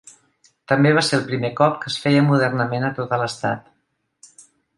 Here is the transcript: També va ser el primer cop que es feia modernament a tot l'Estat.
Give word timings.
També 0.71 0.93
va 0.99 1.03
ser 1.09 1.15
el 1.19 1.27
primer 1.27 1.51
cop 1.59 1.77
que 1.83 1.91
es 1.93 1.99
feia 2.07 2.25
modernament 2.31 2.89
a 2.89 2.91
tot 3.01 3.15
l'Estat. 3.25 4.43